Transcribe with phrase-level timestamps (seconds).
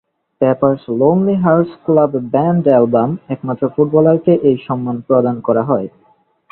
[0.41, 5.87] Pepper's lonely hearts club band album, একমাত্র ফুটবলারকে এই সম্মান প্রদান করা হয়।